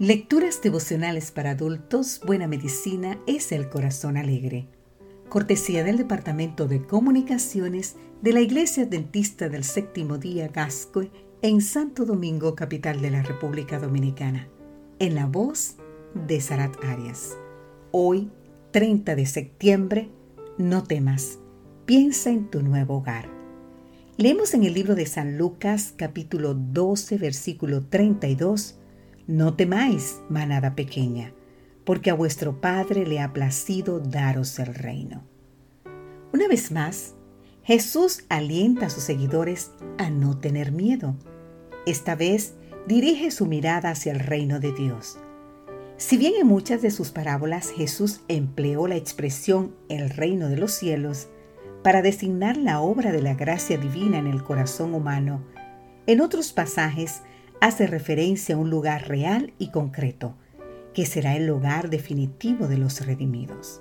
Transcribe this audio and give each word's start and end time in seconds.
Lecturas 0.00 0.62
devocionales 0.62 1.30
para 1.30 1.50
adultos, 1.50 2.22
Buena 2.24 2.46
Medicina 2.46 3.18
es 3.26 3.52
el 3.52 3.68
Corazón 3.68 4.16
Alegre. 4.16 4.66
Cortesía 5.28 5.84
del 5.84 5.98
Departamento 5.98 6.66
de 6.66 6.86
Comunicaciones 6.86 7.96
de 8.22 8.32
la 8.32 8.40
Iglesia 8.40 8.86
Dentista 8.86 9.50
del 9.50 9.62
Séptimo 9.62 10.16
Día 10.16 10.48
Gascoy 10.48 11.10
en 11.42 11.60
Santo 11.60 12.06
Domingo, 12.06 12.54
capital 12.54 13.02
de 13.02 13.10
la 13.10 13.22
República 13.22 13.78
Dominicana. 13.78 14.48
En 15.00 15.14
la 15.14 15.26
voz 15.26 15.76
de 16.14 16.40
Sarat 16.40 16.82
Arias. 16.82 17.36
Hoy, 17.90 18.30
30 18.70 19.14
de 19.14 19.26
septiembre, 19.26 20.08
no 20.56 20.82
temas, 20.82 21.40
piensa 21.84 22.30
en 22.30 22.50
tu 22.50 22.62
nuevo 22.62 22.96
hogar. 22.96 23.28
Leemos 24.16 24.54
en 24.54 24.64
el 24.64 24.72
libro 24.72 24.94
de 24.94 25.04
San 25.04 25.36
Lucas 25.36 25.92
capítulo 25.94 26.54
12 26.54 27.18
versículo 27.18 27.84
32 27.84 28.79
no 29.30 29.54
temáis, 29.54 30.20
manada 30.28 30.74
pequeña, 30.74 31.32
porque 31.84 32.10
a 32.10 32.14
vuestro 32.14 32.60
Padre 32.60 33.06
le 33.06 33.20
ha 33.20 33.32
placido 33.32 34.00
daros 34.00 34.58
el 34.58 34.74
reino. 34.74 35.22
Una 36.32 36.48
vez 36.48 36.72
más, 36.72 37.14
Jesús 37.62 38.24
alienta 38.28 38.86
a 38.86 38.90
sus 38.90 39.04
seguidores 39.04 39.70
a 39.98 40.10
no 40.10 40.38
tener 40.38 40.72
miedo. 40.72 41.14
Esta 41.86 42.16
vez 42.16 42.54
dirige 42.88 43.30
su 43.30 43.46
mirada 43.46 43.90
hacia 43.90 44.10
el 44.10 44.18
reino 44.18 44.58
de 44.58 44.72
Dios. 44.72 45.20
Si 45.96 46.16
bien 46.16 46.32
en 46.40 46.48
muchas 46.48 46.82
de 46.82 46.90
sus 46.90 47.10
parábolas 47.10 47.70
Jesús 47.70 48.22
empleó 48.26 48.88
la 48.88 48.96
expresión 48.96 49.76
el 49.88 50.10
reino 50.10 50.48
de 50.48 50.56
los 50.56 50.72
cielos 50.72 51.28
para 51.84 52.02
designar 52.02 52.56
la 52.56 52.80
obra 52.80 53.12
de 53.12 53.22
la 53.22 53.34
gracia 53.34 53.78
divina 53.78 54.18
en 54.18 54.26
el 54.26 54.42
corazón 54.42 54.92
humano, 54.92 55.44
en 56.08 56.20
otros 56.20 56.52
pasajes 56.52 57.22
hace 57.60 57.86
referencia 57.86 58.54
a 58.54 58.58
un 58.58 58.70
lugar 58.70 59.08
real 59.08 59.52
y 59.58 59.70
concreto, 59.70 60.34
que 60.94 61.06
será 61.06 61.36
el 61.36 61.48
hogar 61.50 61.90
definitivo 61.90 62.66
de 62.66 62.78
los 62.78 63.04
redimidos. 63.06 63.80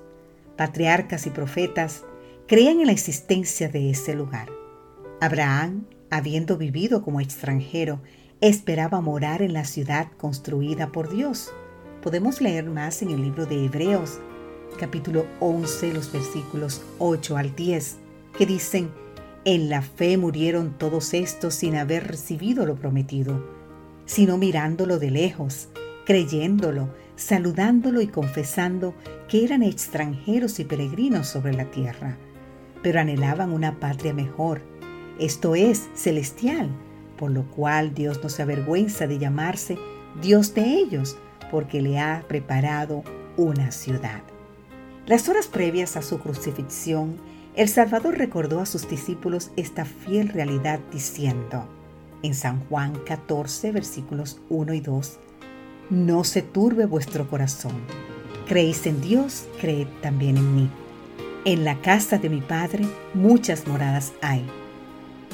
Patriarcas 0.58 1.26
y 1.26 1.30
profetas 1.30 2.04
creían 2.46 2.82
en 2.82 2.88
la 2.88 2.92
existencia 2.92 3.70
de 3.70 3.90
ese 3.90 4.14
lugar. 4.14 4.50
Abraham, 5.22 5.86
habiendo 6.10 6.58
vivido 6.58 7.02
como 7.02 7.22
extranjero, 7.22 8.02
esperaba 8.42 9.02
morar 9.02 9.42
en 9.42 9.54
la 9.54 9.64
ciudad 9.64 10.08
construida 10.18 10.92
por 10.92 11.10
Dios. 11.10 11.52
Podemos 12.02 12.42
leer 12.42 12.70
más 12.70 13.02
en 13.02 13.12
el 13.12 13.22
libro 13.22 13.46
de 13.46 13.66
Hebreos, 13.66 14.20
capítulo 14.78 15.26
11, 15.40 15.94
los 15.94 16.12
versículos 16.12 16.82
8 17.00 17.38
al 17.38 17.56
10, 17.56 17.98
que 18.38 18.46
dicen, 18.46 18.92
En 19.46 19.70
la 19.70 19.82
fe 19.82 20.18
murieron 20.18 20.78
todos 20.78 21.14
estos 21.14 21.56
sin 21.56 21.76
haber 21.76 22.08
recibido 22.08 22.66
lo 22.66 22.76
prometido 22.76 23.59
sino 24.10 24.40
mirándolo 24.40 24.98
de 24.98 25.12
lejos, 25.12 25.70
creyéndolo, 26.04 26.90
saludándolo 27.16 28.02
y 28.02 28.08
confesando 28.08 28.96
que 29.28 29.44
eran 29.44 29.62
extranjeros 29.62 30.60
y 30.60 30.64
peregrinos 30.64 31.28
sobre 31.28 31.54
la 31.54 31.66
tierra, 31.66 32.18
pero 32.82 33.00
anhelaban 33.00 33.52
una 33.52 33.80
patria 33.80 34.12
mejor, 34.12 34.64
esto 35.20 35.54
es, 35.54 35.90
celestial, 35.94 36.72
por 37.20 37.30
lo 37.30 37.44
cual 37.52 37.94
Dios 37.94 38.20
no 38.24 38.30
se 38.30 38.42
avergüenza 38.42 39.06
de 39.06 39.20
llamarse 39.20 39.78
Dios 40.20 40.56
de 40.56 40.64
ellos, 40.64 41.16
porque 41.52 41.80
le 41.80 42.00
ha 42.00 42.24
preparado 42.28 43.04
una 43.38 43.72
ciudad. 43.72 44.24
Las 45.06 45.30
horas 45.30 45.46
previas 45.46 45.96
a 45.98 46.02
su 46.02 46.18
crucifixión, 46.18 47.18
el 47.56 47.70
Salvador 47.70 48.18
recordó 48.18 48.60
a 48.60 48.66
sus 48.66 48.90
discípulos 48.90 49.52
esta 49.56 49.86
fiel 49.86 50.30
realidad 50.30 50.80
diciendo, 50.92 51.68
en 52.24 52.34
San 52.34 52.66
Juan 52.66 52.94
14, 53.06 53.72
versículos 53.72 54.40
1 54.50 54.74
y 54.74 54.82
2, 54.82 55.20
No 55.90 56.24
se 56.24 56.42
turbe 56.42 56.86
vuestro 56.86 57.30
corazón. 57.30 57.74
Creéis 58.48 58.86
en 58.88 59.02
Dios, 59.02 59.48
creed 59.60 59.88
también 60.02 60.38
en 60.38 60.56
mí. 60.56 60.70
En 61.46 61.64
la 61.64 61.80
casa 61.82 62.18
de 62.18 62.30
mi 62.30 62.42
Padre 62.42 62.86
muchas 63.14 63.68
moradas 63.68 64.14
hay. 64.22 64.46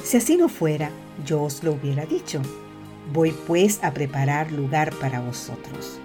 Si 0.02 0.16
así 0.16 0.36
no 0.36 0.48
fuera, 0.48 0.90
yo 1.24 1.42
os 1.42 1.64
lo 1.64 1.72
hubiera 1.72 2.06
dicho. 2.06 2.40
Voy 3.12 3.32
pues 3.46 3.82
a 3.82 3.92
preparar 3.92 4.52
lugar 4.52 4.94
para 4.94 5.20
vosotros. 5.20 5.98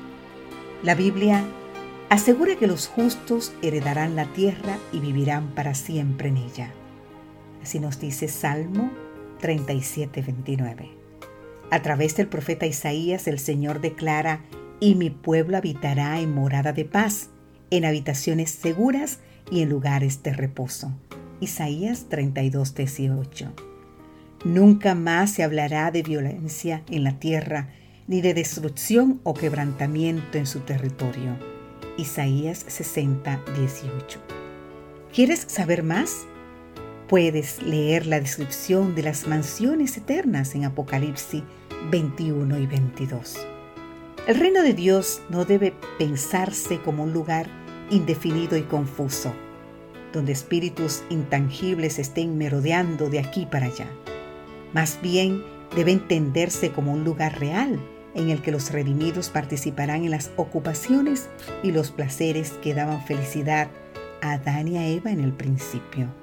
La 0.84 0.96
Biblia 0.96 1.44
asegura 2.10 2.56
que 2.56 2.68
los 2.68 2.88
justos 2.88 3.54
heredarán 3.62 4.16
la 4.16 4.26
tierra 4.26 4.78
y 4.92 5.00
vivirán 5.00 5.50
para 5.50 5.76
siempre 5.76 6.30
en 6.30 6.38
ella. 6.38 6.72
Así 7.62 7.80
nos 7.80 8.00
dice 8.00 8.28
Salmo 8.28 8.90
37:29. 9.42 10.90
A 11.72 11.82
través 11.82 12.16
del 12.16 12.28
profeta 12.28 12.66
Isaías 12.66 13.28
el 13.28 13.40
Señor 13.40 13.82
declara, 13.82 14.42
y 14.80 14.96
mi 14.96 15.10
pueblo 15.10 15.58
habitará 15.58 16.20
en 16.20 16.34
morada 16.34 16.74
de 16.74 16.86
paz, 16.86 17.30
en 17.70 17.86
habitaciones 17.86 18.52
seguras 18.52 19.20
y 19.50 19.62
en 19.62 19.70
lugares 19.70 20.24
de 20.24 20.34
reposo. 20.34 20.92
Isaías 21.40 22.08
32:18. 22.10 23.54
Nunca 24.44 24.96
más 24.96 25.32
se 25.32 25.44
hablará 25.44 25.92
de 25.92 26.02
violencia 26.02 26.84
en 26.90 27.04
la 27.04 27.20
tierra, 27.20 27.70
ni 28.08 28.22
de 28.22 28.34
destrucción 28.34 29.22
o 29.24 29.34
quebrantamiento 29.34 30.38
en 30.38 30.48
su 30.48 30.62
territorio. 30.62 31.38
Isaías 31.98 32.66
60:18. 32.68 34.20
¿Quieres 35.14 35.46
saber 35.48 35.84
más? 35.84 36.26
Puedes 37.12 37.62
leer 37.62 38.06
la 38.06 38.22
descripción 38.22 38.96
de 38.96 39.04
las 39.04 39.28
mansiones 39.28 39.98
eternas 39.98 40.56
en 40.56 40.64
Apocalipsis 40.64 41.44
21 41.90 42.58
y 42.58 42.68
22. 42.68 43.36
El 44.28 44.36
reino 44.40 44.62
de 44.62 44.74
Dios 44.74 45.22
no 45.30 45.44
debe 45.44 45.74
pensarse 46.00 46.80
como 46.80 47.04
un 47.04 47.12
lugar 47.12 47.48
indefinido 47.90 48.56
y 48.56 48.62
confuso, 48.62 49.34
donde 50.14 50.32
espíritus 50.32 51.04
intangibles 51.10 52.00
estén 52.00 52.38
merodeando 52.38 53.10
de 53.10 53.20
aquí 53.20 53.46
para 53.46 53.66
allá. 53.66 53.88
Más 54.72 54.98
bien 55.02 55.44
debe 55.76 55.92
entenderse 55.92 56.72
como 56.72 56.94
un 56.94 57.04
lugar 57.04 57.42
real 57.42 57.78
en 58.16 58.30
el 58.30 58.42
que 58.42 58.54
los 58.54 58.72
redimidos 58.72 59.28
participarán 59.28 60.06
en 60.06 60.12
las 60.12 60.32
ocupaciones 60.38 61.28
y 61.62 61.74
los 61.74 61.92
placeres 61.92 62.52
que 62.64 62.74
daban 62.74 63.04
felicidad 63.04 63.68
a 64.22 64.36
Adán 64.36 64.70
y 64.70 64.78
a 64.78 64.88
Eva 64.88 65.12
en 65.12 65.20
el 65.20 65.34
principio 65.34 66.21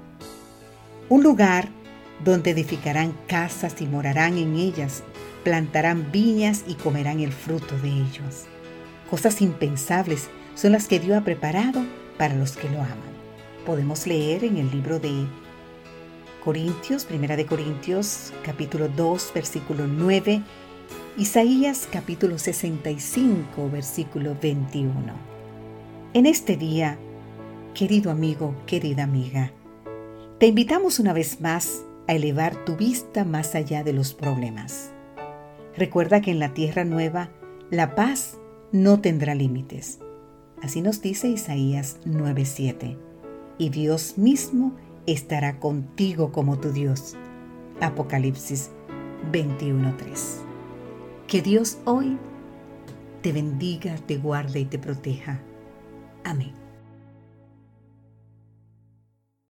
un 1.09 1.23
lugar 1.23 1.69
donde 2.23 2.51
edificarán 2.51 3.15
casas 3.27 3.81
y 3.81 3.87
morarán 3.87 4.37
en 4.37 4.55
ellas, 4.55 5.03
plantarán 5.43 6.11
viñas 6.11 6.63
y 6.67 6.75
comerán 6.75 7.19
el 7.19 7.31
fruto 7.31 7.77
de 7.79 7.89
ellos. 7.89 8.45
Cosas 9.09 9.41
impensables 9.41 10.29
son 10.53 10.73
las 10.73 10.87
que 10.87 10.99
Dios 10.99 11.17
ha 11.17 11.23
preparado 11.23 11.83
para 12.17 12.35
los 12.35 12.55
que 12.55 12.69
lo 12.69 12.77
aman. 12.77 13.19
Podemos 13.65 14.05
leer 14.05 14.43
en 14.43 14.57
el 14.57 14.69
libro 14.69 14.99
de 14.99 15.25
Corintios, 16.43 17.05
Primera 17.05 17.35
de 17.35 17.45
Corintios, 17.45 18.31
capítulo 18.43 18.87
2, 18.87 19.31
versículo 19.33 19.87
9, 19.87 20.41
Isaías 21.17 21.87
capítulo 21.91 22.37
65, 22.37 23.69
versículo 23.71 24.35
21. 24.41 24.93
En 26.13 26.25
este 26.25 26.55
día, 26.55 26.97
querido 27.73 28.11
amigo, 28.11 28.55
querida 28.65 29.03
amiga, 29.03 29.51
te 30.39 30.47
invitamos 30.47 30.99
una 30.99 31.11
vez 31.11 31.41
más 31.41 31.83
a 32.07 32.13
elevar 32.13 32.63
tu 32.63 32.77
vista 32.77 33.25
más 33.25 33.55
allá 33.55 33.83
de 33.83 33.91
los 33.91 34.13
problemas. 34.13 34.91
Recuerda 35.75 36.21
que 36.21 36.31
en 36.31 36.39
la 36.39 36.53
tierra 36.53 36.85
nueva 36.85 37.29
la 37.69 37.93
paz 37.93 38.37
no 38.71 39.01
tendrá 39.01 39.35
límites. 39.35 39.99
Así 40.61 40.81
nos 40.81 41.01
dice 41.01 41.27
Isaías 41.27 41.97
9:7. 42.05 42.97
Y 43.57 43.69
Dios 43.69 44.17
mismo 44.17 44.73
estará 45.05 45.59
contigo 45.59 46.31
como 46.31 46.57
tu 46.57 46.71
Dios. 46.71 47.15
Apocalipsis 47.81 48.71
21:3. 49.33 50.37
Que 51.27 51.41
Dios 51.41 51.79
hoy 51.83 52.17
te 53.21 53.33
bendiga, 53.33 53.97
te 54.07 54.17
guarde 54.17 54.61
y 54.61 54.65
te 54.65 54.79
proteja. 54.79 55.41
Amén. 56.23 56.58